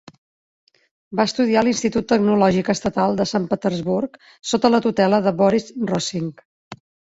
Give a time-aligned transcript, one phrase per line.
[1.19, 4.19] Va estudiar a l'Institut Tecnològic Estatal de Sant Petersburg,
[4.55, 6.35] sota la tutela de Boris Rosing.